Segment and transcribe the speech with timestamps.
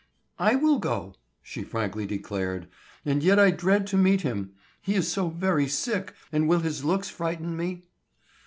[0.39, 1.13] "I will go,"
[1.43, 2.67] she frankly declared.
[3.05, 4.53] "And yet I dread to meet him.
[4.87, 7.83] Is he so very sick, and will his looks frighten me?"